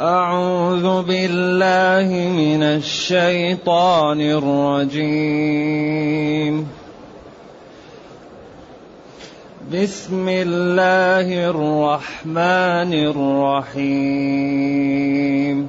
[0.00, 5.48] أعوذ بالله من الشيطان الرجيم.
[9.72, 12.92] بسم الله الرحمن
[13.72, 15.68] الرحيم.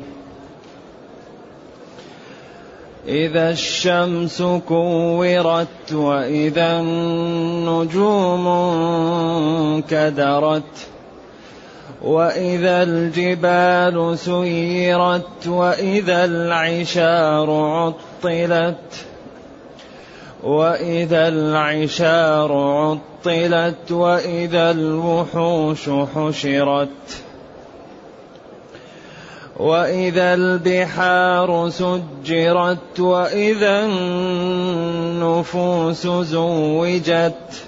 [3.07, 8.47] إذا الشمس كورت وإذا النجوم
[9.87, 10.87] انكدرت
[12.01, 19.05] وإذا الجبال سيرت وإذا العشار عطلت
[20.43, 26.87] وإذا العشار عطلت وإذا الوحوش حشرت
[29.57, 33.85] وإذا البحار سجرت وإذا
[35.05, 37.66] النفوس زوجت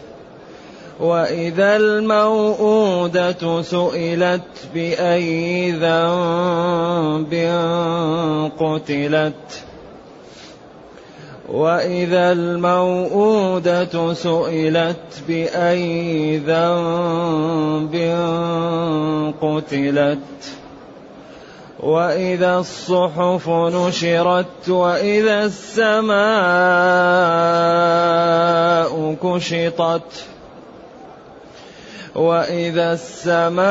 [0.99, 4.41] وإذا الموءودة سئلت
[4.73, 7.33] بأي ذنب
[8.59, 9.63] قتلت.
[11.49, 17.95] وإذا الموءودة سئلت بأي ذنب
[19.41, 20.19] قتلت.
[21.79, 26.19] وإذا الصحف نشرت وإذا السماء
[29.23, 30.25] كشطت.
[32.15, 33.69] واذا السماء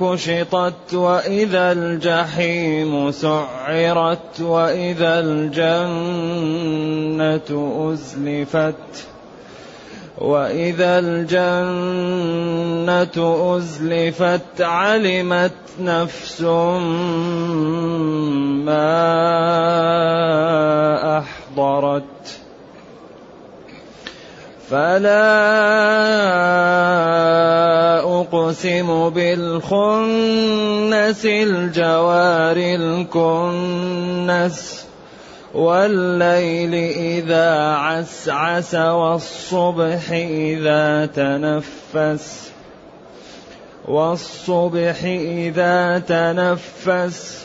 [0.00, 6.30] كشطت واذا الجحيم سعرت واذا الجنه
[7.92, 8.74] ازلفت
[10.18, 11.56] واذا الجنه
[13.56, 16.42] ازلفت علمت نفس
[18.64, 22.38] ما احضرت
[24.70, 25.24] فلا
[28.20, 30.46] أقسم بالخنس
[31.26, 34.04] الجوار الكنس
[35.54, 42.50] والليل إذا عسعس والصبح إذا تنفس
[43.88, 47.44] والصبح إذا تنفس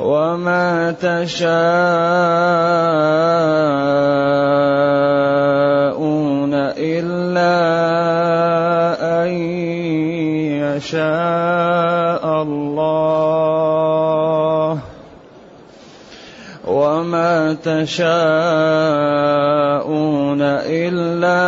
[0.00, 1.50] وما تشاءون
[6.80, 7.56] إلا
[9.22, 9.28] أن
[10.64, 13.60] يشاء الله
[16.66, 18.10] وما تشاءون
[20.64, 21.40] إلا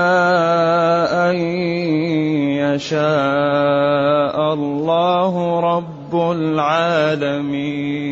[1.30, 1.36] أن
[2.60, 8.11] يشاء الله رب العالمين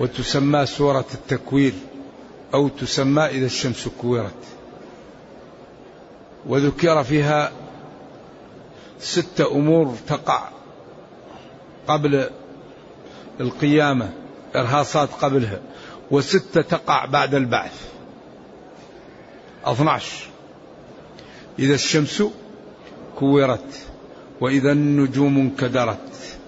[0.00, 1.72] وتسمى سورة التكوير
[2.54, 4.34] أو تسمى إذا الشمس كورت.
[6.46, 7.52] وذكر فيها
[9.00, 10.48] ستة أمور تقع
[11.88, 12.30] قبل
[13.40, 14.10] القيامة
[14.56, 15.60] إرهاصات قبلها
[16.10, 17.88] وستة تقع بعد البعث.
[19.64, 20.26] 12
[21.58, 22.22] إذا الشمس
[23.18, 23.86] كورت
[24.40, 26.38] وإذا النجوم انكدرت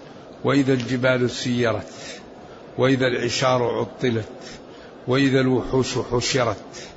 [0.45, 2.20] وإذا الجبال سيرت.
[2.79, 4.59] وإذا العشار عطلت
[5.09, 6.89] وإذا الوحوش حشرت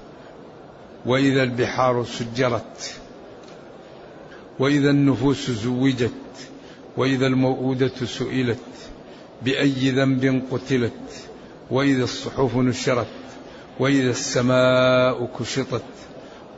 [1.05, 2.95] وإذا البحار سجرت
[4.59, 6.11] وإذا النفوس زوجت
[6.97, 8.59] وإذا الموءودة سئلت
[9.41, 11.27] بأي ذنب قتلت
[11.71, 13.07] وإذا الصحف نشرت
[13.79, 15.83] وإذا السماء كشطت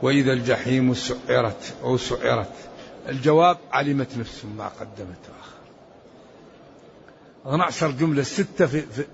[0.02, 2.52] وإذا الجحيم سعرت أو سعرت.
[3.08, 5.22] الجواب علمت نفس ما قدمت.
[5.28, 5.55] وأخر
[7.46, 9.04] 12 جملة ستة في, في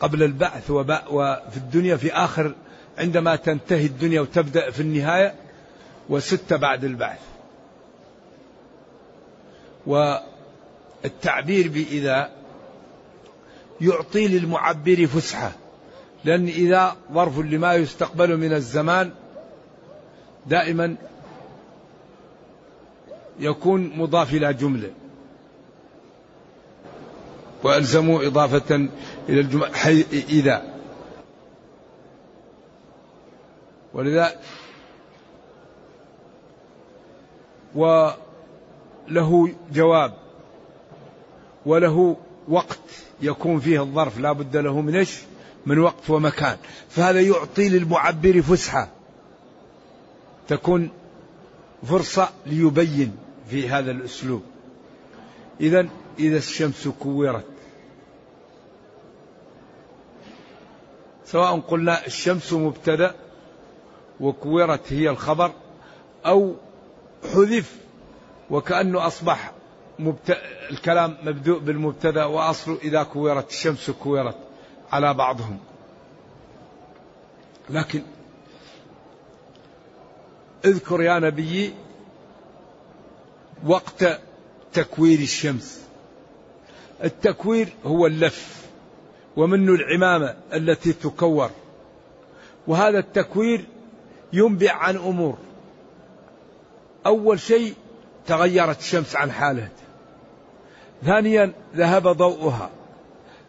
[0.00, 2.54] قبل البعث وفي الدنيا في آخر
[2.98, 5.34] عندما تنتهي الدنيا وتبدأ في النهاية
[6.08, 7.20] وستة بعد البعث.
[9.86, 12.30] والتعبير بإذا
[13.80, 15.52] يعطي للمعبر فسحة
[16.24, 19.10] لأن إذا ظرف لما يستقبل من الزمان
[20.46, 20.96] دائما
[23.40, 24.90] يكون مضاف إلى جملة.
[27.62, 28.74] وألزموا إضافة
[29.28, 30.74] إلى الجملة حي إذا.
[33.94, 34.32] ولذا
[37.74, 40.14] وله جواب.
[41.66, 42.16] وله
[42.48, 42.78] وقت
[43.22, 45.18] يكون فيه الظرف لا بد له من إيش؟
[45.66, 46.56] من وقت ومكان.
[46.88, 48.88] فهذا يعطي للمعبر فسحة.
[50.48, 50.90] تكون
[51.82, 53.16] فرصة ليبين
[53.50, 54.42] في هذا الأسلوب.
[55.60, 57.44] إذا إذا الشمس كورت
[61.32, 63.14] سواء قلنا الشمس مبتدأ
[64.20, 65.52] وكورت هي الخبر
[66.26, 66.54] أو
[67.34, 67.76] حذف
[68.50, 69.52] وكأنه أصبح.
[70.70, 74.36] الكلام مبدوء بالمبتدأ وأصله إذا كورت الشمس كورت
[74.92, 75.58] على بعضهم
[77.70, 78.02] لكن
[80.64, 81.74] اذكر يا نبي
[83.66, 84.20] وقت
[84.72, 85.80] تكوير الشمس
[87.04, 88.69] التكوير هو اللف
[89.36, 91.50] ومنه العمامة التي تكور.
[92.66, 93.64] وهذا التكوير
[94.32, 95.38] ينبع عن أمور.
[97.06, 97.74] أول شيء
[98.26, 99.68] تغيرت الشمس عن حالها.
[101.04, 102.70] ثانيا ذهب ضوءها.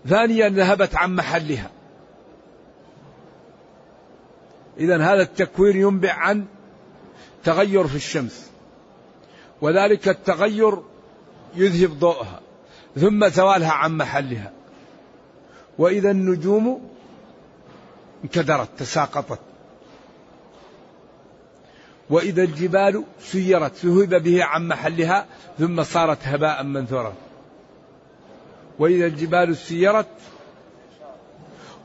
[0.08, 1.70] ثانيا ذهبت عن محلها.
[4.78, 6.46] إذا هذا التكوير ينبع عن
[7.44, 8.52] تغير في الشمس.
[9.62, 10.78] وذلك التغير
[11.56, 12.40] يذهب ضوءها.
[12.96, 14.52] ثم زوالها عن محلها.
[15.78, 16.90] وإذا النجوم
[18.24, 19.40] انكدرت تساقطت.
[22.10, 25.26] وإذا الجبال سيرت ذهب به عن محلها
[25.60, 27.14] ثم صارت هباء منثورا.
[28.80, 30.08] وإذا الجبال سيرت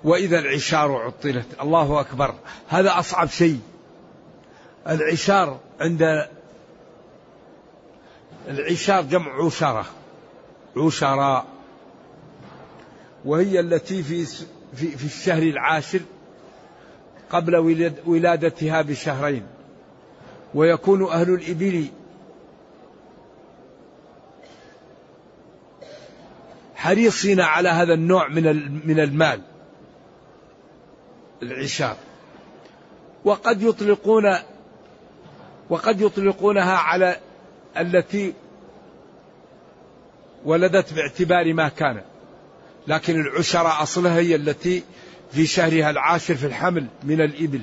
[0.04, 1.46] وإذا العشار عطلت.
[1.60, 2.34] الله أكبر.
[2.68, 3.60] هذا أصعب شيء.
[4.88, 6.28] العشار عند
[8.48, 9.86] العشار جمع عشرة.
[10.76, 11.55] عشراء.
[13.26, 14.24] وهي التي في
[14.74, 16.00] في, في الشهر العاشر
[17.30, 17.56] قبل
[18.06, 19.46] ولادتها بشهرين.
[20.54, 21.86] ويكون أهل الإبل
[26.74, 28.42] حريصين على هذا النوع من
[28.88, 29.40] من المال
[31.42, 31.96] العشار
[33.24, 34.36] وقد يطلقون
[35.70, 37.16] وقد يطلقونها على
[37.76, 38.34] التي
[40.44, 42.02] ولدت باعتبار ما كان
[42.86, 44.82] لكن العشرة أصلها هي التي
[45.32, 47.62] في شهرها العاشر في الحمل من الإبل.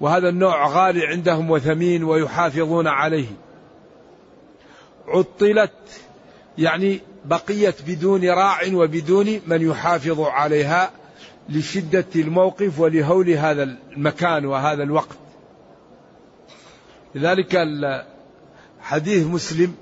[0.00, 3.26] وهذا النوع غالي عندهم وثمين ويحافظون عليه.
[5.08, 5.72] عطلت
[6.58, 10.90] يعني بقيت بدون راع وبدون من يحافظ عليها
[11.48, 15.18] لشدة الموقف ولهول هذا المكان وهذا الوقت.
[17.14, 17.68] لذلك
[18.80, 19.74] حديث مسلم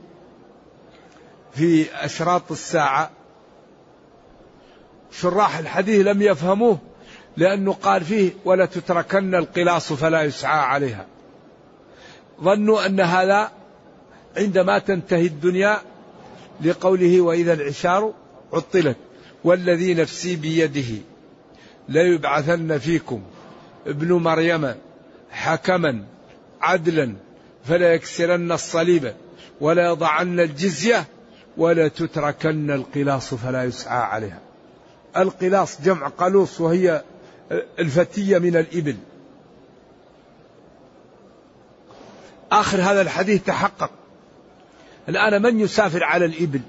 [1.52, 3.10] في أشراط الساعة
[5.12, 6.78] شراح الحديث لم يفهموه
[7.36, 11.06] لأنه قال فيه ولا تتركن القلاص فلا يسعى عليها.
[12.42, 13.50] ظنوا أن هذا
[14.36, 15.78] عندما تنتهي الدنيا
[16.60, 18.14] لقوله وإذا العشار
[18.52, 18.96] عطلت
[19.44, 21.02] والذي نفسي بيده
[21.88, 23.22] ليبعثن فيكم
[23.86, 24.74] ابن مريم
[25.30, 26.04] حكما
[26.60, 27.14] عدلا
[27.64, 29.14] فلا يكسرن الصليب
[29.60, 31.06] ولا يضعن الجزية
[31.56, 34.40] ولا تتركن القلاص فلا يسعى عليها.
[35.16, 37.02] القلاص جمع قلوص وهي
[37.78, 38.96] الفتية من الإبل.
[42.52, 43.90] آخر هذا الحديث تحقق.
[45.08, 46.60] الآن من يسافر على الإبل؟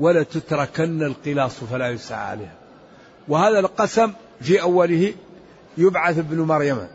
[0.00, 2.54] ولا تتركن القلاص فلا يسعى عليها.
[3.28, 5.14] وهذا القسم في أوله
[5.78, 6.88] يبعث ابن مريم.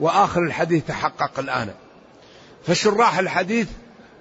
[0.00, 1.74] وآخر الحديث تحقق الآن.
[2.66, 3.68] فشراح الحديث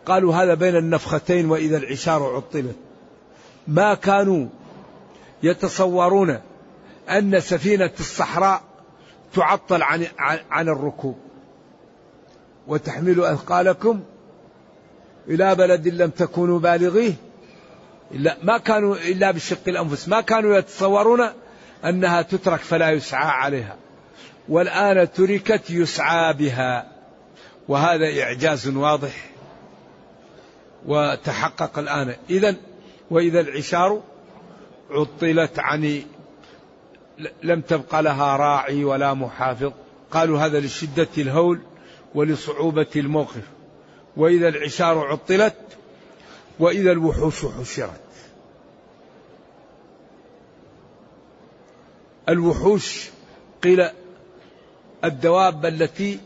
[0.05, 2.75] قالوا هذا بين النفختين وإذا العشار عطلت.
[3.67, 4.47] ما كانوا
[5.43, 6.39] يتصورون
[7.09, 8.61] أن سفينة الصحراء
[9.33, 10.07] تعطل عن,
[10.51, 11.17] عن الركوب.
[12.67, 14.03] وتحملوا أثقالكم
[15.27, 17.13] إلى بلد لم تكونوا بالغيه.
[18.11, 20.07] إلا ما كانوا إلا بشق الأنفس.
[20.07, 21.29] ما كانوا يتصورون
[21.85, 23.75] أنها تترك فلا يسعى عليها.
[24.49, 26.87] والآن تركت يسعى بها.
[27.67, 29.29] وهذا إعجاز واضح.
[30.85, 32.15] وتحقق الآن.
[32.29, 32.55] إذا
[33.13, 34.01] وإذا العشار
[34.89, 36.01] عطلت عن
[37.43, 39.71] لم تبق لها راعي ولا محافظ.
[40.11, 41.61] قالوا هذا لشدة الهول
[42.15, 43.43] ولصعوبة الموقف.
[44.17, 45.55] وإذا العشار عطلت
[46.59, 48.01] وإذا الوحوش حشرت.
[52.29, 53.09] الوحوش
[53.63, 53.89] قيل
[55.03, 56.19] الدواب التي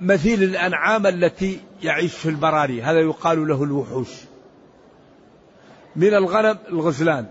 [0.00, 2.82] مثيل الأنعام التي يعيش في البراري.
[2.82, 4.08] هذا يقال له الوحوش.
[5.96, 7.26] من الغنم الغزلان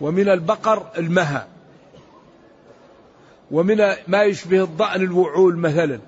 [0.00, 1.48] ومن البقر المها
[3.50, 3.76] ومن
[4.06, 6.00] ما يشبه الضأن الوعول مثلا.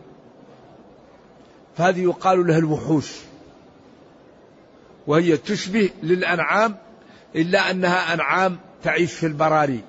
[1.76, 3.12] فهذه يقال لها الوحوش.
[5.06, 6.76] وهي تشبه للأنعام
[7.36, 9.80] إلا أنها أنعام تعيش في البراري.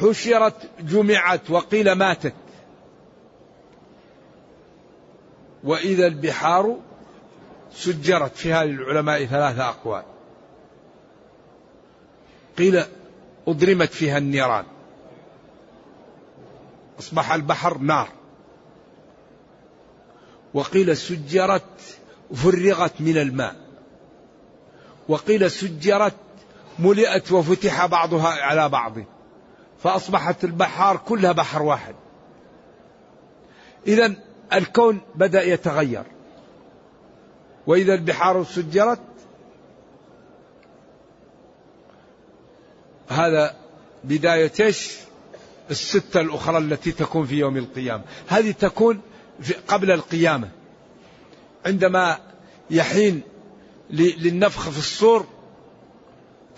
[0.00, 2.34] حشرت جمعت وقيل ماتت.
[5.64, 6.76] وإذا البحار
[7.72, 10.02] سجرت في هذه العلماء ثلاثة أقوال.
[12.58, 12.84] قيل
[13.48, 14.64] أضرمت فيها النيران.
[16.98, 18.08] أصبح البحر نار.
[20.54, 21.98] وقيل سجرت
[22.34, 23.56] فرغت من الماء.
[25.08, 26.14] وقيل سجرت
[26.78, 28.94] ملئت وفتح بعضها على بعض.
[29.82, 31.94] فأصبحت البحار كلها بحر واحد.
[33.86, 34.14] إذا
[34.52, 36.04] الكون بدأ يتغير.
[37.68, 39.00] وإذا البحار سجرت
[43.08, 43.56] هذا
[44.04, 44.92] بداية إيش؟
[45.70, 48.04] الستة الأخرى التي تكون في يوم القيامة.
[48.28, 49.00] هذه تكون
[49.68, 50.48] قبل القيامة.
[51.66, 52.18] عندما
[52.70, 53.22] يحين
[53.90, 55.26] للنفخ في الصور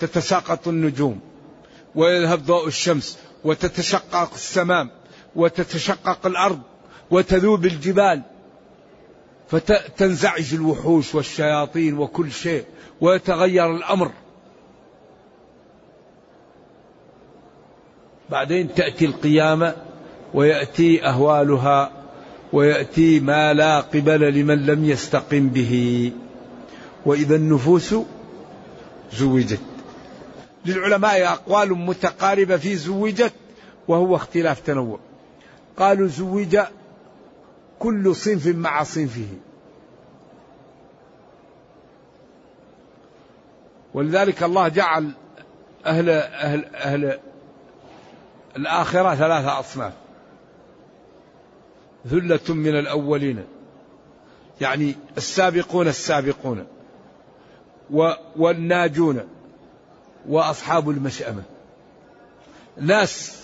[0.00, 1.21] تتساقط النجوم
[1.95, 4.87] ويذهب ضوء الشمس وتتشقق السماء
[5.37, 6.61] وتتشقق الأرض
[7.11, 8.23] وتذوب الجبال.
[9.50, 12.64] فتنزعج الوحوش والشياطين وكل شيء
[13.00, 14.11] ويتغير الأمر.
[18.30, 19.75] بعدين تأتي القيامة
[20.35, 21.92] ويأتي أهوالها
[22.52, 26.12] ويأتي ما لا قبل لمن لم يستقم به.
[27.07, 27.95] وإذا النفوس
[29.12, 29.61] زوجت.
[30.66, 33.33] للعلماء أقوال متقاربة في زوجت
[33.88, 34.99] وهو اختلاف تنوع.
[35.78, 36.59] قالوا زوج
[37.80, 39.28] كل صنف مع صنفه.
[43.94, 45.10] ولذلك الله جعل
[45.87, 47.18] أهل أهل أهل
[48.56, 49.92] الآخرة ثلاثة أصناف.
[52.10, 53.44] ثلة من الأولين.
[54.60, 56.66] يعني السابقون السابقون.
[58.37, 59.28] والناجون.
[60.28, 61.42] وأصحاب المشأمة.
[62.76, 63.40] ناس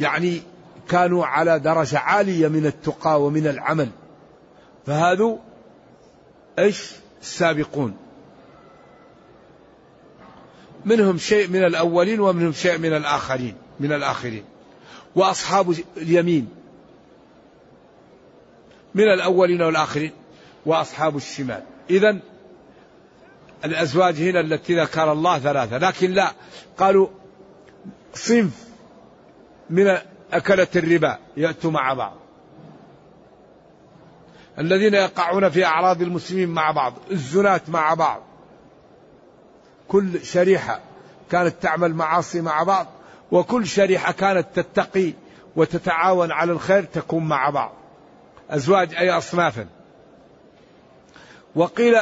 [0.00, 0.42] يعني
[0.90, 3.88] كانوا على درجة عالية من التقى ومن العمل.
[4.86, 5.38] فهذو
[6.58, 6.92] إيش؟
[7.22, 7.96] السابقون.
[10.84, 14.44] منهم شيء من الأولين ومنهم شيء من الآخرين من الآخرين.
[15.16, 16.48] وأصحاب اليمين.
[18.94, 20.12] من الأولين والآخرين.
[20.66, 21.62] وأصحاب الشمال.
[21.90, 22.18] إذا
[23.64, 25.78] الأزواج هنا التي ذكر الله ثلاثة.
[25.78, 26.32] لكن لا.
[26.78, 27.08] قالوا
[28.14, 28.64] صنف
[29.70, 29.98] من
[30.32, 32.16] أكلة الربا يأتوا مع بعض.
[34.58, 38.22] الذين يقعون في أعراض المسلمين مع بعض الزناة مع بعض.
[39.88, 40.80] كل شريحة
[41.30, 42.86] كانت تعمل معاصي مع بعض
[43.32, 45.12] وكل شريحة كانت تتقي
[45.56, 47.72] وتتعاون على الخير تكون مع بعض.
[48.50, 49.66] أزواج أي أصنافا
[51.54, 51.96] وقيل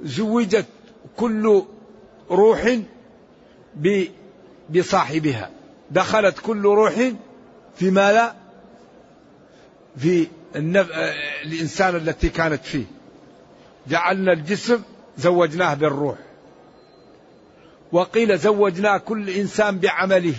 [0.00, 0.66] زوجت
[1.16, 1.62] كل
[2.30, 2.78] روح
[4.70, 5.50] بصاحبها.
[5.92, 7.10] دخلت كل روح
[7.76, 8.34] في ما لا
[9.96, 10.88] في النف...
[11.44, 12.84] الإنسان التي كانت فيه.
[13.88, 14.82] جعلنا الجسم
[15.18, 16.16] زوجناه بالروح.
[17.92, 20.34] وقيل زوجنا كل إنسان بعمله.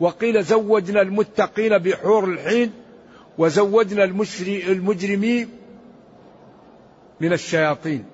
[0.00, 2.72] وقيل زوجنا المتقين بحور الحين
[3.38, 5.48] وزوجنا المجرمين
[7.20, 8.04] من الشياطين.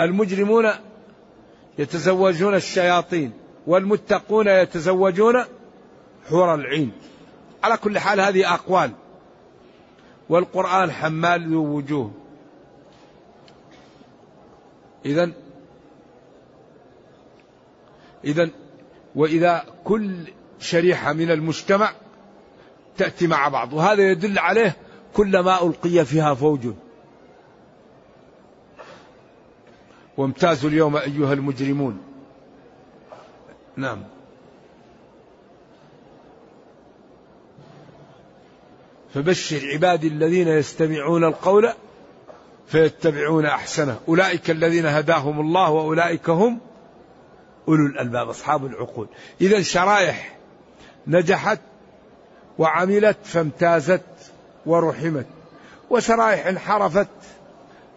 [0.00, 0.70] المجرمون
[1.78, 3.32] يتزوجون الشياطين
[3.66, 5.44] والمتقون يتزوجون
[6.30, 6.92] حور العين.
[7.64, 8.90] على كل حال هذه أقوال.
[10.28, 12.10] والقرآن حمال ذو وجوه.
[15.06, 15.32] إذا
[18.24, 18.50] إذا
[19.14, 20.16] وإذا كل
[20.60, 21.92] شريحة من المجتمع
[22.96, 24.76] تأتي مع بعض وهذا يدل عليه
[25.14, 26.66] كلما ألقي فيها فوج.
[30.16, 31.98] وامتازوا اليوم أيها المجرمون.
[33.76, 34.02] نعم.
[39.14, 41.72] فبشر عبادي الذين يستمعون القول
[42.66, 44.00] فيتبعون أحسنه.
[44.08, 46.60] أولئك الذين هداهم الله وأولئك هم
[47.68, 49.08] أولو الألباب أصحاب العقول.
[49.40, 50.38] إذا شرائح
[51.06, 51.60] نجحت
[52.58, 54.02] وعملت فامتازت
[54.66, 55.26] ورحمت
[55.90, 57.08] وشرائح انحرفت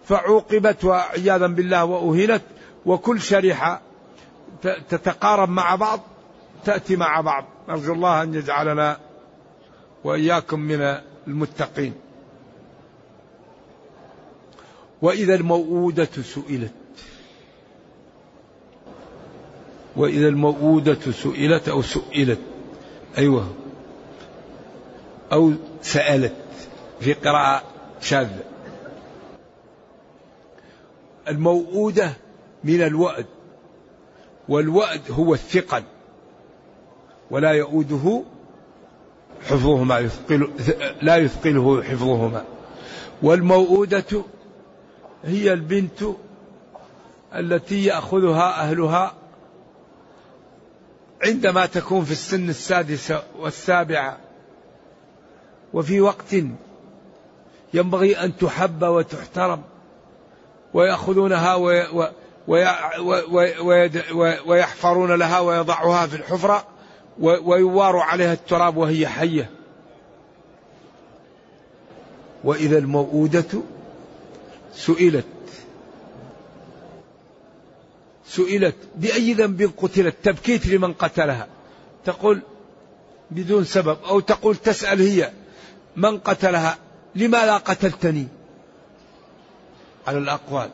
[0.09, 2.41] فعوقبت وعياذا بالله واهنت
[2.85, 3.81] وكل شريحة
[4.61, 5.99] تتقارب مع بعض
[6.65, 7.45] تأتي مع بعض.
[7.67, 8.97] نرجو الله أن يجعلنا
[10.03, 10.97] وإياكم من
[11.27, 11.93] المتقين.
[15.01, 16.73] وإذا الموءودة سئلت.
[19.95, 22.39] وإذا الموءودة سئلت أو سئلت
[23.17, 23.53] أيوه.
[25.31, 26.35] أو سألت
[26.99, 27.63] في قراءة
[28.01, 28.43] شاذة.
[31.29, 32.13] الموءوده
[32.63, 33.25] من الوأد
[34.49, 35.83] والوأد هو الثقل
[37.31, 38.23] ولا يؤوده
[39.45, 40.51] حفظهما يثقل
[41.01, 42.43] لا يثقله حفظهما.
[43.21, 44.23] والموؤودة
[45.23, 46.03] هي البنت
[47.35, 49.13] التي يأخذها أهلها
[51.23, 54.17] عندما تكون في السن السادسة والسابعة
[55.73, 56.35] وفي وقت
[57.73, 59.61] ينبغي أن تحب وتحترم.
[60.73, 61.55] ويأخذونها
[64.45, 66.67] ويحفرون لها ويضعها في الحفرة
[67.19, 69.49] ويوار عليها التراب وهي حية.
[72.43, 73.61] وإذا الموءودة
[74.73, 75.25] سئلت.
[78.27, 78.75] سئلت.
[78.95, 81.47] بأي ذنب قتلت؟ تبكيت لمن قتلها.
[82.05, 82.41] تقول
[83.31, 83.97] بدون سبب.
[84.09, 85.31] أو تقول تسأل هي
[85.95, 86.77] من قتلها؟
[87.15, 88.27] لماذا قتلتني؟
[90.09, 90.69] على الأقوال.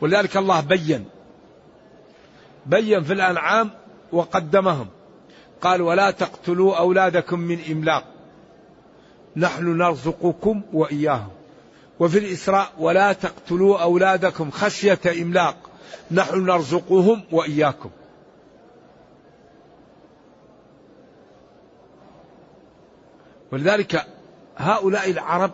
[0.00, 1.04] ولذلك الله بين.
[2.66, 3.70] بين في الأنعام
[4.12, 4.86] وقدمهم.
[5.60, 8.04] قال ولا تقتلوا أولادكم من إملاق.
[9.36, 11.30] نحن نرزقكم وإياهم.
[12.00, 15.56] وفي الإسراء ولا تقتلوا أولادكم خشية إملاق.
[16.10, 17.90] نحن نرزقهم وإياكم.
[23.52, 24.06] ولذلك
[24.56, 25.50] هؤلاء العرب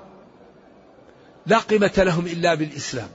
[1.46, 3.08] لا قيمة لهم إلا بالإسلام.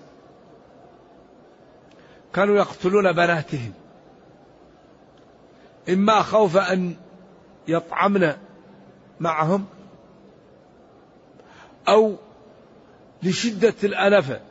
[2.34, 3.74] كانوا يقتلون بناتهم.
[5.90, 6.96] إما خوف أن
[7.68, 8.34] يطعمن
[9.20, 9.66] معهم
[11.88, 12.16] أو
[13.24, 14.42] لشدة الأنفة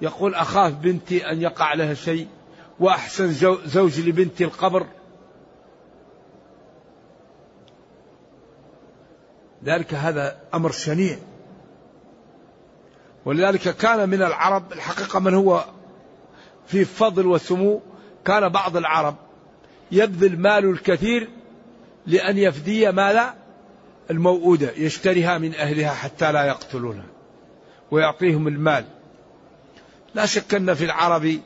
[0.00, 2.28] يقول أخاف بنتي أن يقع لها شيء
[2.80, 3.32] وأحسن
[3.66, 4.86] زوج لبنتي القبر.
[9.64, 11.18] ذلك هذا أمر شنيع.
[13.28, 15.64] ولذلك كان من العرب الحقيقة من هو
[16.66, 17.82] في فضل وسمو
[18.24, 19.16] كان بعض العرب
[19.92, 21.28] يبذل مال الكثير
[22.06, 23.20] لأن يفدي مال
[24.10, 27.06] الموؤودة يشتريها من أهلها حتى لا يقتلونها
[27.90, 28.84] ويعطيهم المال.
[30.14, 31.40] لا شك أن في العرب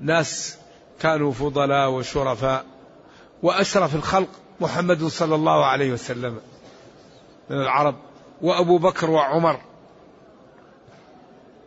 [0.00, 0.58] ناس
[1.00, 2.64] كانوا فضلاء وشرفاء
[3.42, 4.28] وأشرف الخلق
[4.60, 6.40] محمد صلى الله عليه وسلم
[7.50, 7.96] من العرب
[8.42, 9.69] وأبو بكر وعمر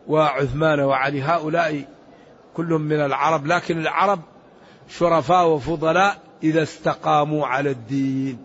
[0.08, 1.22] وعثمان وعلي.
[1.22, 1.84] هؤلاء
[2.54, 4.20] كلهم من العرب لكن العرب
[4.88, 8.38] شرفاء وفضلاء إذا استقاموا على الدين.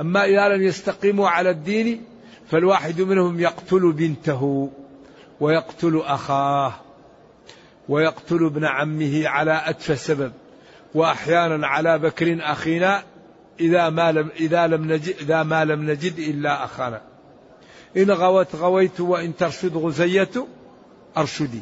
[0.00, 2.04] أما إذا لم يستقيموا على الدين
[2.50, 4.70] فالواحد منهم يقتل بنته
[5.40, 6.72] ويقتل أخاه
[7.88, 10.32] ويقتل ابن عمه على أتفه سبب.
[10.94, 13.02] وأحيانا على بكر أخينا
[13.60, 17.00] إذا ما لم إذا لم نجد إذا ما لم نجد إلا أخانا.
[17.96, 20.34] إن غوت غويت وإن ترشد غزيت
[21.16, 21.60] أرشدي.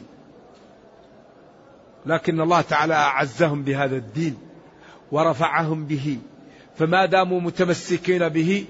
[2.07, 4.39] لكن الله تعالى أعزهم بهذا الدين
[5.13, 6.19] ورفعهم به.
[6.79, 8.65] فما داموا متمسكين به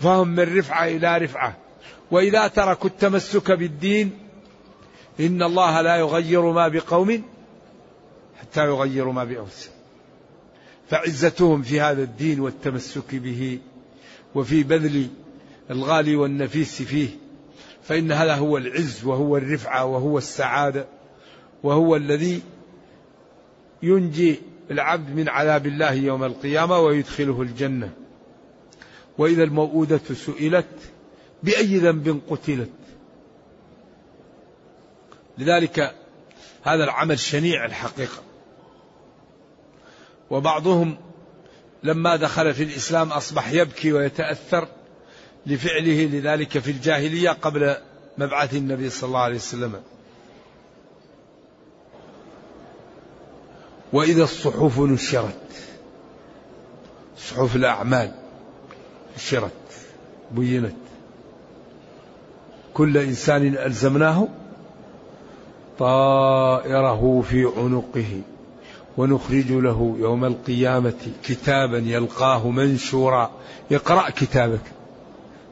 [0.00, 1.56] فهم من رفعة إلى رفعة.
[2.10, 4.10] وإذا تركوا التمسك بالدين
[5.20, 7.22] إن الله لا يغير ما بقوم
[8.40, 9.72] حتى يغيروا ما بأنفسهم
[10.88, 13.58] فعزتهم في هذا الدين والتمسك به
[14.34, 15.08] وفي بذل
[15.70, 17.08] الغالي والنفيس فيه.
[17.82, 20.86] فإن هذا هو العز وهو الرفعة وهو السعادة
[21.62, 22.42] وهو الذي
[23.82, 24.40] ينجي
[24.70, 27.92] العبد من عذاب الله يوم القيامة ويدخله الجنة.
[29.18, 30.92] وإذا الموءودة سئلت
[31.42, 32.70] بأي ذنب قتلت.
[35.38, 35.94] لذلك
[36.62, 38.22] هذا العمل شنيع الحقيقة.
[40.30, 40.96] وبعضهم
[41.82, 44.68] لما دخل في الإسلام أصبح يبكي ويتأثر
[45.46, 47.76] لفعله لذلك في الجاهلية قبل
[48.18, 49.80] مبعث النبي صلى الله عليه وسلم.
[53.92, 55.34] وإذا الصحف نشرت
[57.18, 58.14] صحف الأعمال
[59.16, 59.52] نشرت
[60.30, 60.76] بينت.
[62.74, 64.28] كل إنسان ألزمناه
[65.78, 68.20] طائره في عنقه
[68.96, 73.30] ونخرج له يوم القيامة كتابا يلقاه منشورا.
[73.72, 74.81] اقرأ كتابك.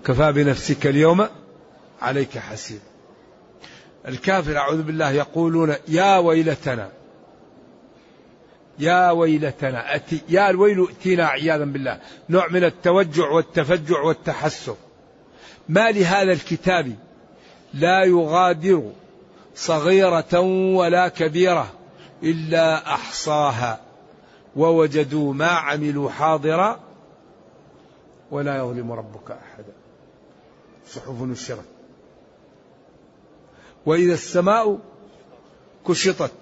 [0.05, 1.27] كفى بنفسك اليوم
[2.03, 2.81] عليك حسيب.
[4.09, 6.91] الكافر أعوذ بالله يقولون يا ويلتنا
[8.79, 12.01] يا ويلتنا أتي يا الويل ائتينا عياذا بالله.
[12.29, 14.77] نوع من التوجع والتفجع والتحسر.
[15.69, 16.97] ما لهذا الكتاب؟
[17.75, 18.93] لا يغادر
[19.55, 20.41] صغيرة
[20.75, 21.73] ولا كبيرة
[22.23, 23.81] إلا أحصاها
[24.57, 26.81] ووجدوا ما عملوا حاضرا
[28.31, 29.80] ولا يظلم ربك أحدا.
[30.95, 31.65] صحف نشرت
[33.87, 34.79] وإذا السماء
[35.89, 36.33] كشطت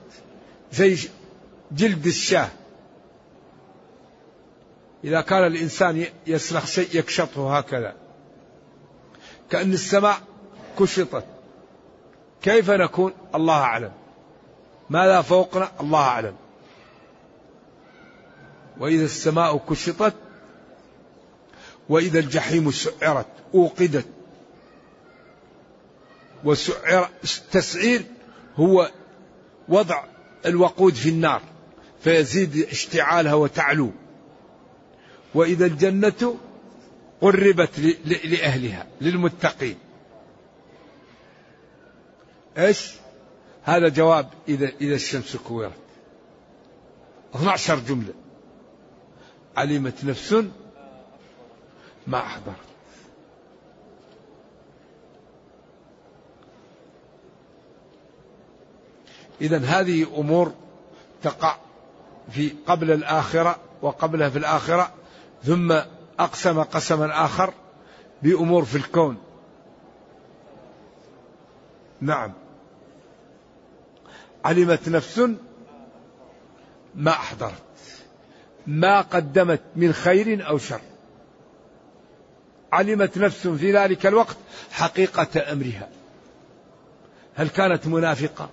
[0.73, 0.99] زي
[1.73, 2.49] جلد الشاة.
[5.05, 7.95] إذا كان الإنسان يسلخ شيء يكشطه هكذا.
[9.51, 10.19] كأن السماء
[10.79, 11.25] كشطت.
[12.43, 13.93] كيف نكون؟ الله أعلم.
[14.91, 16.37] ماذا فوقنا؟ الله أعلم.
[18.81, 20.15] وإذا السماء كشطت
[21.89, 24.18] وإذا الجحيم سعرت أوقدت.
[26.45, 27.11] وسعر
[27.53, 28.03] تسعير
[28.57, 28.91] هو
[29.69, 30.05] وضع
[30.47, 31.43] الوقود في النار
[32.01, 33.91] فيزيد اشتعالها وتعلو.
[35.35, 36.39] وإذا الجنة
[37.21, 37.79] قربت
[38.25, 39.79] لأهلها للمتقين.
[42.59, 42.93] إيش؟
[43.63, 45.73] هذا جواب إذا إذا الشمس كورت.
[47.35, 48.15] 12 جملة.
[49.57, 50.45] علمت نفس
[52.07, 52.68] ما أحضرت
[59.41, 60.53] إذا هذه أمور
[61.23, 61.57] تقع
[62.31, 64.93] في قبل الآخرة وقبلها في الآخرة
[65.45, 65.81] ثم
[66.19, 67.55] أقسم قسما آخر
[68.23, 69.17] بأمور في الكون.
[72.01, 72.33] نعم.
[74.45, 75.21] علمت نفس
[76.95, 77.53] ما أحضرت
[78.67, 80.81] ما قدمت من خير أو شر.
[82.73, 84.37] علمت نفس في ذلك الوقت
[84.71, 85.89] حقيقة أمرها.
[87.35, 88.49] هل كانت منافقة؟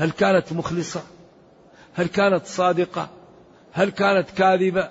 [0.00, 1.02] هل كانت مخلصة؟
[1.94, 3.08] هل كانت صادقة؟
[3.72, 4.90] هل كانت كاذبة؟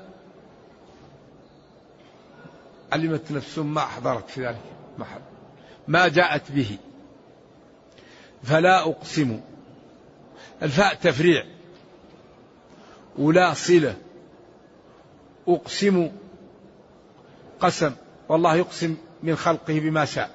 [2.92, 4.62] علمت نفس ما أحضرت في ذلك
[5.88, 6.78] ما جاءت به.
[8.44, 9.42] فلا أقسم.
[10.64, 11.46] الفاء تفريع.
[13.18, 13.96] ولا صلة.
[15.48, 16.12] أقسم.
[17.60, 17.94] قسم.
[18.30, 20.32] والله يقسم من خلقه بما شاء.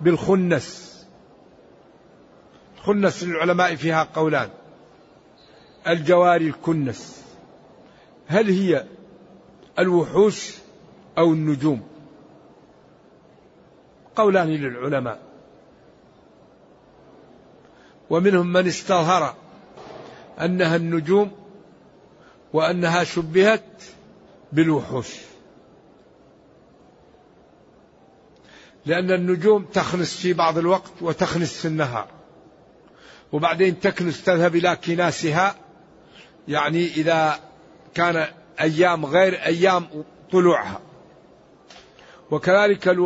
[0.00, 0.85] بالخنس.
[2.86, 4.48] خنس للعلماء فيها قولان.
[5.88, 7.24] الجواري الكنس.
[8.26, 8.84] هل هي
[9.78, 10.54] الوحوش
[11.18, 11.88] أو النجوم؟
[14.16, 15.22] قولان للعلماء.
[18.10, 19.34] ومنهم من استظهر
[20.40, 21.32] أنها النجوم
[22.52, 23.82] وأنها شبهت
[24.52, 25.14] بالوحوش.
[28.86, 32.15] لأن النجوم تخنس في بعض الوقت وتخنس في النهار.
[33.32, 35.54] وبعدين تكنس تذهب إلى كناسها.
[36.48, 37.40] يعني إذا
[37.94, 38.26] كان
[38.60, 39.86] أيام غير أيام
[40.32, 40.80] طلوعها.
[42.30, 42.96] وكذلك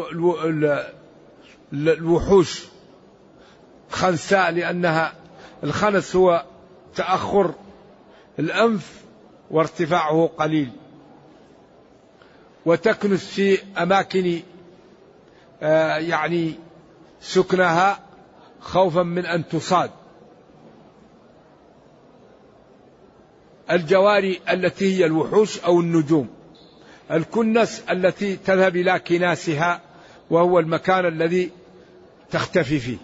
[1.72, 2.62] الوحوش.
[3.90, 5.14] خنساء لأنها
[5.64, 6.44] الخنس هو
[6.94, 7.54] تأخر
[8.38, 9.00] الأنف
[9.50, 10.70] وارتفاعه قليل.
[12.66, 14.40] وتكنس في أماكن
[15.62, 16.54] آه، يعني
[17.20, 17.98] سكنها
[18.60, 19.90] خوفا من أن تصاد.
[23.70, 26.28] الجواري التي هي الوحوش أو النجوم.
[27.10, 29.80] الكنس التي تذهب إلى كناسها
[30.30, 31.50] وهو المكان الذي
[32.30, 32.96] تختفي فيه.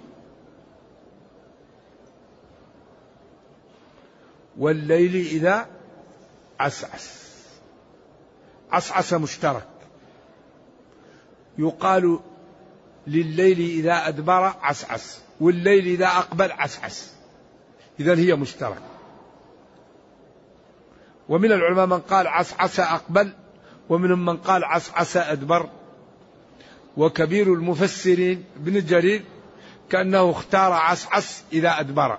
[4.59, 5.67] والليل إذا
[6.61, 7.27] عسعس.
[8.73, 9.69] عسعس مشترك.
[11.59, 12.21] يقال
[13.07, 17.13] لليل إذا أدبر عسعس والليل إذا أقبل عسعس.
[18.01, 18.83] إذا هي مشترك.
[21.29, 23.33] ومن العلماء من قال عسعس أقبل
[23.89, 25.69] ومنهم من قال عسعس أدبر.
[26.97, 29.25] وكبير المفسرين ابن جرير
[29.91, 32.19] كأنه اختار عسعس إذا أدبر.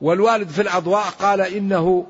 [0.00, 2.06] والوالد في الأضواء قال إنه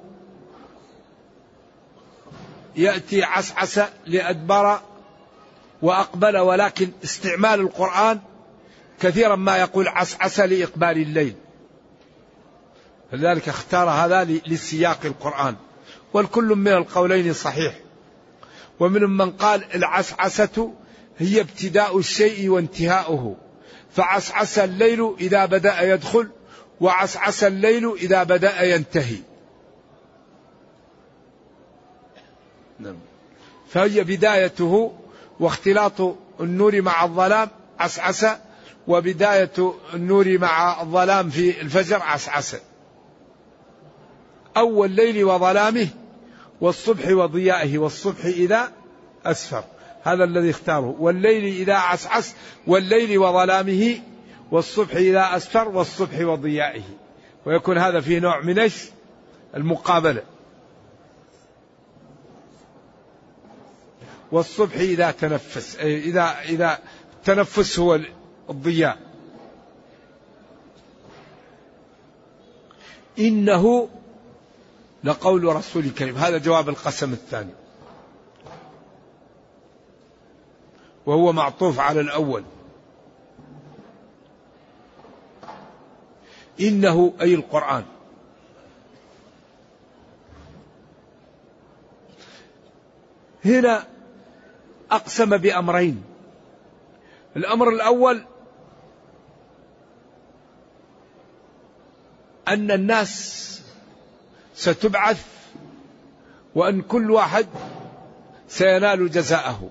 [2.77, 4.81] يأتي عسعس لأدبر
[5.83, 8.21] وأقبل ولكن استعمال القرآن
[9.01, 11.35] كثيرا ما يقول عسعس لإقبال الليل.
[13.13, 15.57] فلذلك اختار هذا لسياق القرآن.
[16.13, 17.75] والكل من القولين صحيح.
[18.81, 20.73] ومنهم من قال العسعسة
[21.19, 23.37] هي ابتداء الشيء وانتهاؤه.
[23.93, 26.29] فعسعس الليل إذا بدأ يدخل
[26.81, 29.19] وعسعس الليل إذا بدأ ينتهي.
[32.79, 32.97] نعم.
[33.69, 34.93] فهي بدايته
[35.41, 38.27] واختلاط النور مع الظلام عسعس
[38.87, 42.57] وبداية النور مع الظلام في الفجر عسعس.
[44.57, 45.89] أو الليل وظلامه
[46.61, 48.73] والصبح وضيائه والصبح إذا
[49.25, 49.65] أسفر.
[50.03, 50.97] هذا الذي اختاره.
[50.99, 52.35] والليل إذا عسعس
[52.67, 54.01] والليل وظلامه
[54.51, 56.83] والصبح إذا أسفر والصبح وضيائه.
[57.47, 58.85] ويكون هذا فيه نوع من إيش؟
[59.55, 60.23] المقابلة.
[64.33, 66.79] والصبح إذا تنفس إذا إذا
[67.25, 68.01] تنفس هو
[68.51, 68.99] الضياء.
[73.19, 73.89] إنه
[75.07, 76.17] لقول رسول كريم.
[76.17, 77.53] هذا جواب القسم الثاني.
[81.07, 82.45] وهو معطوف على الأول.
[86.61, 87.85] إنه أي القرآن.
[93.45, 93.85] هنا
[94.91, 96.05] أقسم بأمرين.
[97.37, 98.25] الأمر الأول
[102.49, 103.47] أن الناس
[104.57, 105.25] ستبعث
[106.55, 107.47] وأن كل واحد
[108.49, 109.71] سينال جزاءه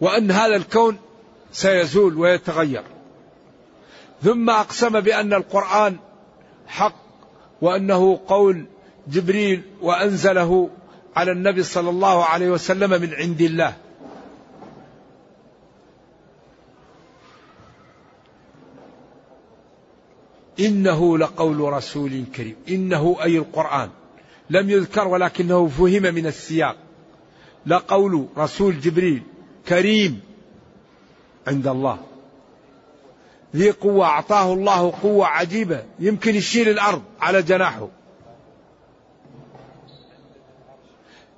[0.00, 0.98] وأن هذا الكون
[1.52, 2.82] سيزول ويتغير.
[4.22, 5.96] ثم أقسم بأن القرآن
[6.66, 6.94] حق
[7.62, 8.64] وأنه قول
[9.08, 10.70] جبريل وأنزله
[11.16, 13.76] على النبي صلى الله عليه وسلم من عند الله.
[20.60, 22.56] إنه لقول رسول كريم.
[22.68, 23.90] إنه أي القرآن.
[24.50, 26.76] لم يذكر ولكنه فهم من السياق.
[27.66, 29.22] لقول رسول جبريل
[29.68, 30.20] كريم
[31.46, 31.98] عند الله.
[33.56, 35.84] ذي قوة أعطاه الله قوة عجيبة.
[35.98, 37.88] يمكن يشيل الأرض على جناحه.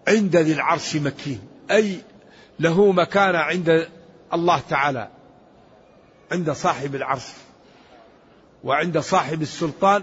[0.09, 1.41] عند ذي العرش مكين.
[1.71, 1.99] أي
[2.61, 3.89] له مكانة عند
[4.35, 5.09] الله تعالى.
[6.33, 7.27] عند صاحب العرش.
[8.65, 10.03] وعند صاحب السلطان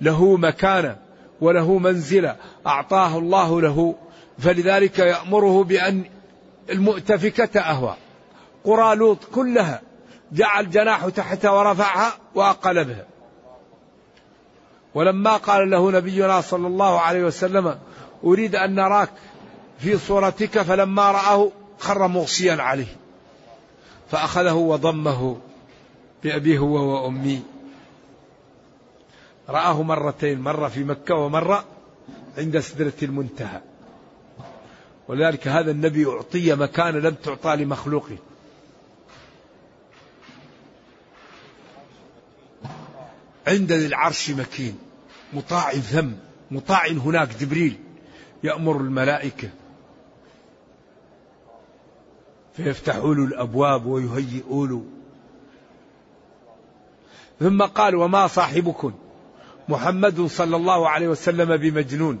[0.00, 0.96] له مكانة
[1.40, 3.94] وله منزلة أعطاه الله له.
[4.38, 6.04] فلذلك يأمره بأن
[6.70, 7.96] المؤتفكة أهوى.
[8.64, 9.82] قرى لوط كلها
[10.32, 13.06] جعل جناحه تحت ورفعها وأقلبها
[14.94, 17.78] ولما قال له نبينا صلى الله عليه وسلم
[18.24, 19.10] أريد أن نراك
[19.78, 22.96] في صورتك فلما رآه خر مغشيا عليه.
[24.10, 25.36] فأخذه وضمه
[26.24, 27.42] بأبيه هو وأمي.
[29.48, 31.64] رآه مرتين مرة في مكة ومرة
[32.38, 33.60] عند سدرة المنتهى.
[35.08, 38.08] ولذلك هذا النبي أعطي مكان لم تعطى لمخلوق
[43.46, 44.78] عند ذي العرش مكين
[45.32, 46.10] مطاع ثم
[46.50, 47.78] مطاع هناك جبريل
[48.42, 49.50] يأمر الملائكة.
[52.54, 54.84] فيفتحوا له الأبواب ويهيئوا له.
[57.40, 59.07] ثم قال وما صاحبكم؟
[59.68, 62.18] محمد صلى الله عليه وسلم بمجنون.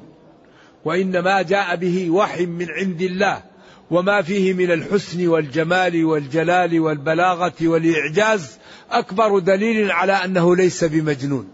[0.84, 3.42] وإنما جاء به وحي من عند الله
[3.90, 8.58] وما فيه من الحسن والجمال والجلال والبلاغة والإعجاز
[8.90, 11.48] أكبر دليل على أنه ليس بمجنون.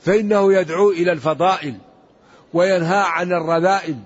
[0.00, 1.74] فإنه يدعو إلى الفضائل
[2.52, 3.96] وينهى عن الرذائل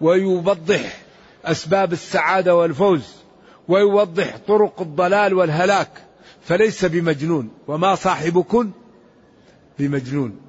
[0.00, 1.02] ويوضح
[1.44, 3.16] أسباب السعادة والفوز
[3.68, 5.90] ويوضح طرق الضلال والهلاك
[6.42, 7.50] فليس بمجنون.
[7.68, 8.70] وما صاحبكم
[9.80, 10.40] بمجنون.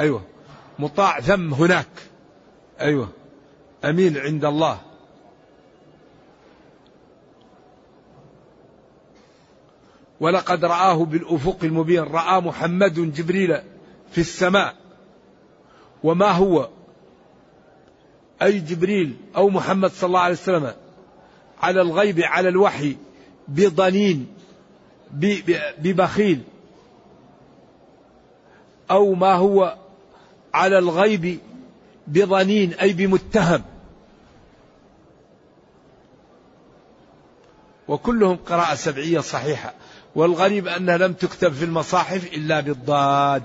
[0.00, 0.22] أيوة.
[0.78, 1.88] مطاع ثم هناك.
[2.80, 3.08] أيوة.
[3.84, 4.80] أمين عند الله.
[10.20, 12.02] ولقد رآه بالأفق المبين.
[12.02, 13.58] رأى محمد جبريل
[14.12, 14.76] في السماء.
[16.04, 16.68] وما هو؟
[18.42, 20.72] أي جبريل أو محمد صلى الله عليه وسلم
[21.62, 22.96] على الغيب على الوحي
[23.48, 24.26] بضنين
[25.78, 26.42] ببخيل.
[28.90, 29.76] أو ما هو
[30.54, 31.38] على الغيب
[32.06, 33.62] بضنين أي بمتهم.
[37.88, 39.74] وكلهم قراءة سبعية صحيحة.
[40.14, 43.42] والغريب أنها لم تكتب في المصاحف إلا بالضاد.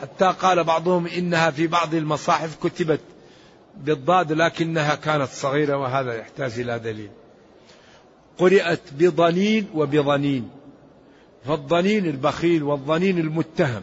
[0.00, 3.00] حتى قال بعضهم إنها في بعض المصاحف كتبت
[3.76, 7.10] بالضاد لكنها كانت صغيرة وهذا يحتاج إلى دليل.
[8.38, 10.50] قرأت بضنين وبضنين
[11.44, 13.82] فالضنين البخيل والضنين المتهم.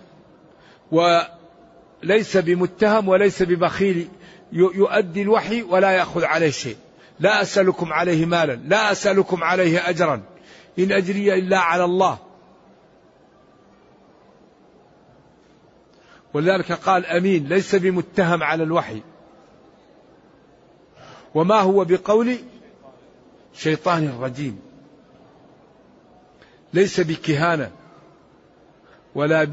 [0.91, 4.07] وليس بمتهم وليس ببخيل
[4.51, 6.77] يؤدي الوحي ولا يأخذ عليه شيء.
[7.19, 10.21] لا أسألكم عليه مالا لا أسألكم عليه أجرا.
[10.79, 12.17] إن أجري إلا على الله.
[16.33, 19.01] ولذلك قال أمين ليس بمتهم على الوحي.
[21.35, 22.37] وما هو بقول؟
[23.53, 24.70] شيطان رجيم
[26.73, 27.71] ليس بكهانة
[29.15, 29.47] ولا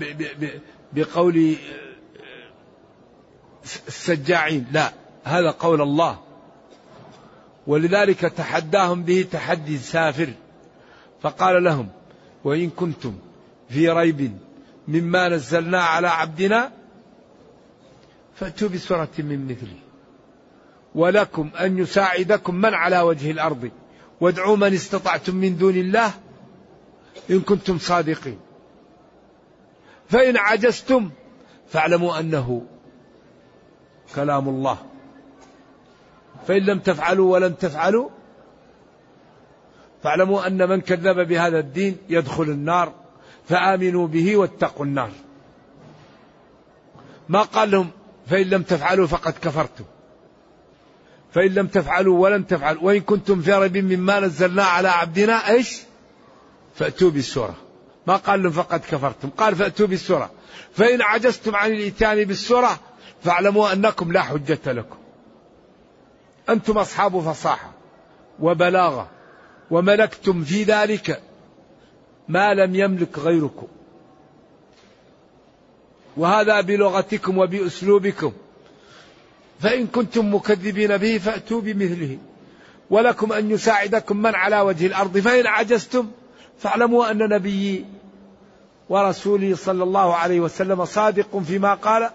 [0.93, 1.57] بقول
[3.65, 4.93] السجاعين لا
[5.25, 6.19] هذا قول الله.
[7.67, 10.29] ولذلك تحداهم به تحدي سافر
[11.23, 11.89] فقال لهم
[12.45, 13.15] وإن كنتم
[13.69, 14.39] في ريب
[14.89, 16.73] مما نزلنا على عبدنا
[18.35, 19.77] فأتوا بسورة من مثله
[20.95, 23.71] ولكم أن يساعدكم من على وجه الأرض
[24.21, 26.13] وادعوا من استطعتم من دون الله
[27.31, 28.39] إن كنتم صادقين.
[30.09, 31.11] فإن عجزتم
[31.69, 32.63] فاعلموا أنه
[34.15, 34.79] كلام الله.
[36.47, 38.09] فإن لم تفعلوا ولن تفعلوا
[40.03, 42.93] فاعلموا أن من كذب بهذا الدين يدخل النار
[43.49, 45.11] فآمنوا به واتقوا النار.
[47.29, 47.91] ما قال لهم
[48.27, 49.85] فإن لم تفعلوا فقد كفرتم.
[51.35, 52.83] فإن لم تفعلوا ولن تفعلوا.
[52.83, 55.88] وإن كنتم في ريب مما نزلنا على عبدنا إيش؟
[56.79, 57.55] فأتوا بالسورة.
[58.07, 60.31] ما قال لهم فقد كفرتم قال فأتوا بالسورة.
[60.73, 62.81] فإن عجزتم عن الإتيان بالسورة
[63.25, 64.97] فاعلموا أنكم لا حجة لكم.
[66.49, 67.73] أنتم أصحاب فصاحة
[68.41, 69.09] وبلاغة
[69.71, 71.23] وملكتم في ذلك
[72.29, 73.67] ما لم يملك غيركم.
[76.17, 78.33] وهذا بلغتكم وبأسلوبكم.
[79.61, 82.19] فإن كنتم مكذبين به فأتوا بمثله.
[82.91, 85.19] ولكم أن يساعدكم من على وجه الأرض.
[85.19, 86.11] فإن عجزتم
[86.59, 87.85] فاعلموا أن نبيي
[88.89, 92.11] ورسولي صلى الله عليه وسلم صادق فيما قال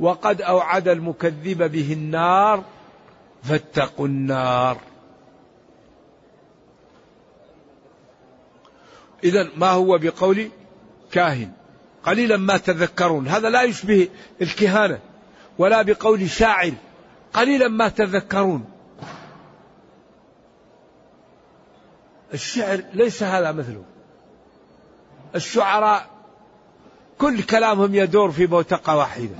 [0.00, 2.64] وقد أوعد المكذب به النار
[3.42, 4.78] فاتقوا النار.
[9.24, 10.50] إذا ما هو بقول
[11.12, 11.52] كاهن؟
[12.02, 13.28] قليلا ما تذكرون.
[13.28, 14.08] هذا لا يشبه
[14.42, 14.98] الكهانة
[15.58, 16.72] ولا بقول شاعر.
[17.32, 18.64] قليلا ما تذكرون.
[22.34, 23.84] الشعر ليس هذا مثله.
[25.34, 26.06] الشعراء
[27.18, 29.36] كل كلامهم يدور في بوتقة واحدة.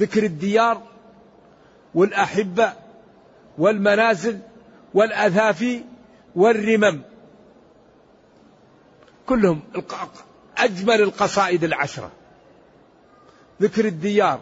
[0.00, 0.82] ذكر الديار
[1.94, 2.72] والأحبة
[3.58, 4.38] والمنازل
[4.94, 5.82] والأثافي
[6.36, 7.02] والرمم.
[9.26, 9.62] كلهم
[10.58, 12.10] أجمل القصائد العشرة.
[13.62, 14.40] ذكر الديار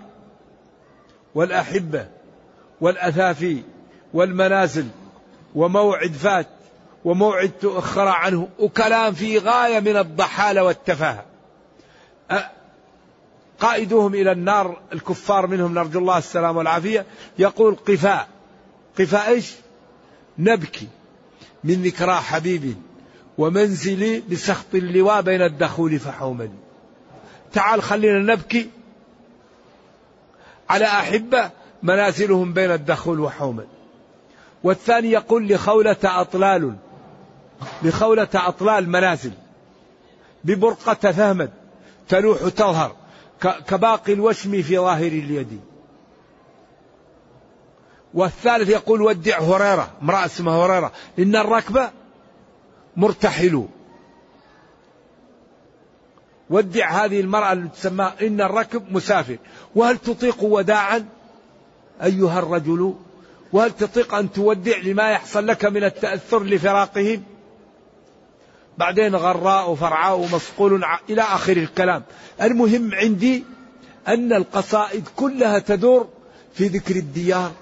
[1.35, 2.09] والأحبة
[2.81, 3.63] والأثافي
[4.15, 4.89] والمنازل
[5.55, 6.49] وموعد فات
[7.05, 11.25] وموعد تؤخر عنه وكلام في غاية من الضحالة والتفاهة.
[13.61, 17.07] قائدوهم إلى النار الكفار منهم نرجو الله السلام والعافية.
[17.39, 18.29] يقول قفاء.
[18.99, 19.53] قفاء إيش؟
[20.39, 20.89] نبكي
[21.65, 22.77] من ذكرى حبيب
[23.39, 26.51] ومنزلي بسخط اللواء بين الدخول فحوملي
[27.53, 28.71] تعال خلينا نبكي
[30.71, 31.51] على أحبة
[31.83, 33.67] منازلهم بين الدخول وحومل.
[34.65, 36.77] والثاني يقول لخولة أطلال
[37.83, 39.33] لخولة أطلال منازل
[40.45, 41.51] ببرقة فهمد
[42.09, 42.97] تلوح تظهر
[43.41, 45.61] كباقي الوشم في ظاهر اليد.
[48.15, 51.91] والثالث يقول ودع هريرة امرأة اسمها هريرة إن الركبة
[52.97, 53.67] مرتحل.
[56.51, 59.37] ودع هذه المرأة اللي تسمى إن الركب مسافر.
[59.75, 61.09] وهل تطيق وداعا
[62.03, 62.95] أيها الرجل؟
[63.53, 67.23] وهل تطيق أن تودع لما يحصل لك من التأثر لفراقهم؟
[68.79, 72.03] بعدين غراء وفرعاء ومصقول إلى آخر الكلام.
[72.43, 73.45] المهم عندي
[74.09, 76.09] أن القصائد كلها تدور
[76.55, 77.53] في ذكر الديار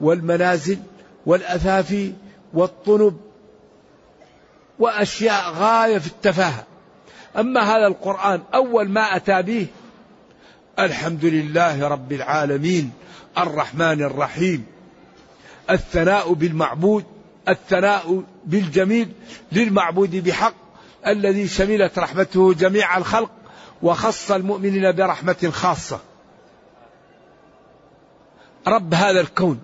[0.00, 0.78] والمنازل
[1.26, 2.12] والأثافي
[2.54, 3.16] والطنب
[4.78, 6.64] وأشياء غاية في التفاهة.
[7.36, 9.66] أما هذا القرآن أول ما أتى به
[10.78, 12.92] الحمد لله رب العالمين
[13.38, 14.75] الرحمن الرحيم.
[15.70, 17.04] الثناء بالمعبود
[17.48, 19.08] الثناء بالجميل
[19.52, 20.54] للمعبود بحق
[21.06, 23.30] الذي شملت رحمته جميع الخلق
[23.82, 26.00] وخص المؤمنين برحمة خاصة.
[28.66, 29.60] رب هذا الكون.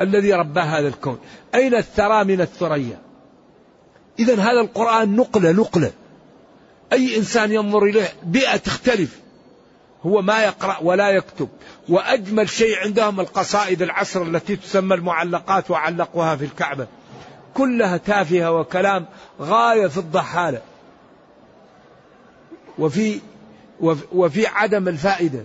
[0.00, 1.18] الذي ربى هذا الكون.
[1.54, 2.98] أين الثرى من الثريا؟
[4.18, 5.92] إذا هذا القرآن نقلة نقلة.
[6.92, 9.20] أي إنسان ينظر إليه بيئة تختلف.
[10.06, 11.48] هو ما يقرأ ولا يكتب.
[11.88, 16.86] وأجمل شيء عندهم القصائد العصر التي تسمى المعلقات وعلقوها في الكعبة.
[17.54, 19.06] كلها تافهة وكلام
[19.40, 20.60] غاية في الضحالة.
[22.78, 23.20] وفي
[24.12, 25.44] وفي عدم الفائدة.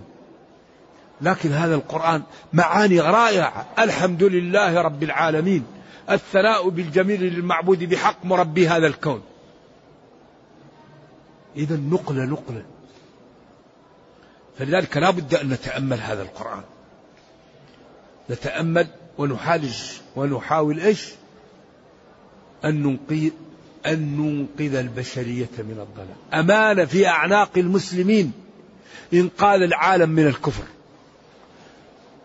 [1.20, 3.66] لكن هذا القرآن معاني رائعة.
[3.78, 5.64] الحمد لله رب العالمين.
[6.10, 9.22] الثناء بالجميل للمعبود بحق مربي هذا الكون.
[11.56, 12.62] إذا نقلة نقلة.
[14.58, 16.62] فلذلك لا بد أن نتأمل هذا القرآن.
[18.30, 18.86] نتأمل
[19.18, 19.76] ونحالج
[20.16, 21.08] ونحاول إيش؟
[22.64, 23.30] أن ننقذ
[23.86, 26.40] أن ننقذ البشرية من الضلال.
[26.40, 28.32] أمانة في أعناق المسلمين.
[29.14, 30.64] إنقاذ العالم من الكفر.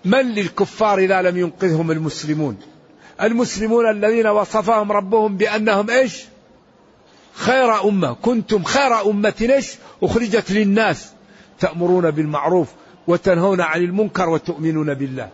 [0.05, 2.57] من للكفار إذا لم ينقذهم المسلمون؟
[3.21, 6.23] المسلمون الذين وصفهم ربهم بأنهم إيش؟
[7.33, 8.13] خير أمة.
[8.13, 9.71] كنتم خير أمة إيش؟
[10.03, 11.11] أخرجت للناس.
[11.59, 12.67] تأمرون بالمعروف
[13.07, 15.29] وتنهون عن المنكر وتؤمنون بالله.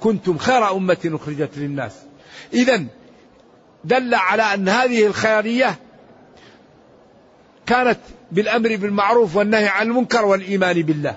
[0.00, 1.92] كنتم خير أمة أخرجت للناس.
[2.52, 2.84] إذا
[3.84, 5.78] دل على أن هذه الخيرية
[7.66, 7.98] كانت
[8.32, 11.16] بالأمر بالمعروف والنهي عن المنكر والإيمان بالله.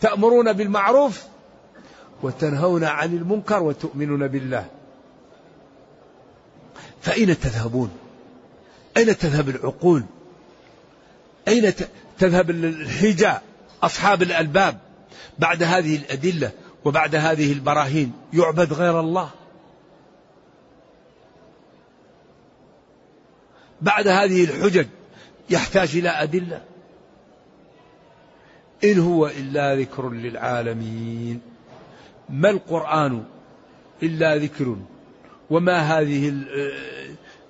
[0.00, 1.24] تأمرون بالمعروف
[2.22, 4.66] وتنهون عن المنكر وتؤمنون بالله.
[7.02, 7.90] فأين تذهبون؟
[8.96, 10.02] أين تذهب العقول؟
[11.48, 11.72] أين
[12.20, 13.42] تذهب الحجة
[13.82, 14.78] أصحاب الألباب.
[15.38, 16.52] بعد هذه الأدلة
[16.84, 19.30] وبعد هذه البراهين يعبد غير الله.
[23.80, 24.86] بعد هذه الحجج
[25.50, 26.62] يحتاج إلى أدلة.
[28.84, 31.40] إن هو إلا ذكر للعالمين.
[32.28, 33.24] ما القرآن
[34.02, 34.76] إلا ذكر؟
[35.50, 36.32] وما هذه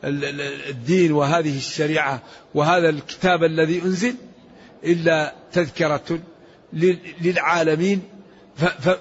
[0.05, 2.23] الدين وهذه الشريعة
[2.55, 4.15] وهذا الكتاب الذي أنزل؟
[4.85, 6.19] إلا تذكرة
[7.21, 8.03] للعالمين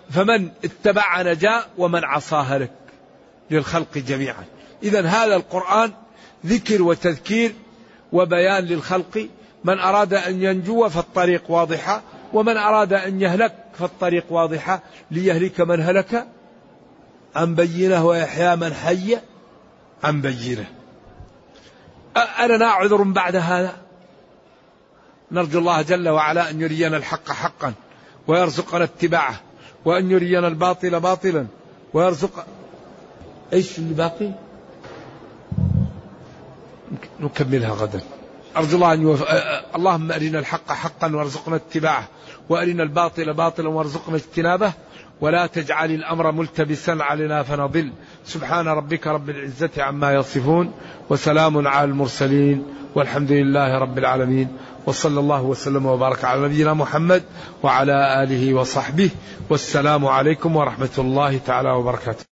[0.10, 2.72] فمن اتبع نجا ومن عصى هلك
[3.52, 4.44] للخلق جميعا.
[4.84, 5.92] إذا هذا القرآن
[6.46, 7.54] ذكر وتذكير
[8.12, 9.28] وبيان للخلق
[9.64, 12.02] من أراد أن ينجو فالطريق واضحة
[12.34, 14.84] ومن أراد أن يهلك فالطريق واضحة.
[15.12, 16.28] ليهلك من هلك؟
[17.36, 19.18] عن بينه ويحيى من حي؟
[20.04, 20.66] عن بينه.
[22.40, 23.78] ألنا عذر بعد هذا؟
[25.32, 27.74] نرجو الله جل وعلا أن يرينا الحق حقا
[28.28, 29.40] ويرزقنا اتباعه
[29.86, 31.46] وأن يرينا الباطل باطلا
[31.94, 32.46] ويرزق.
[33.54, 34.32] إيش اللي باقي؟
[37.20, 38.02] نكملها غدا.
[38.58, 39.28] أرجو الله أن يوفق
[39.76, 42.08] اللهم أرنا الحق حقا وارزقنا اتباعه
[42.50, 44.74] وأرنا الباطل باطلا وارزقنا اجتنابه
[45.22, 47.92] ولا تجعل الأمر ملتبسا علينا فنضل.
[48.26, 50.72] سبحان ربك رب العزة عما يصفون
[51.10, 52.66] وسلام على المرسلين
[52.96, 54.48] والحمد لله رب العالمين.
[54.90, 57.24] وصلى الله وسلم وبارك على نبينا محمد
[57.64, 59.10] وعلى آله وصحبه
[59.50, 62.29] والسلام عليكم ورحمة الله تعالى وبركاته.